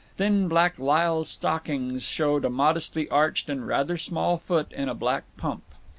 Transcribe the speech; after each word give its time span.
Thin 0.15 0.47
black 0.47 0.79
lisle 0.79 1.25
stockings 1.25 2.01
showed 2.01 2.43
a 2.43 2.49
modestly 2.49 3.07
arched 3.09 3.49
and 3.51 3.67
rather 3.67 3.97
small 3.99 4.39
foot 4.39 4.71
in 4.71 4.89
a 4.89 4.95
black 4.95 5.25
pump. 5.37 5.61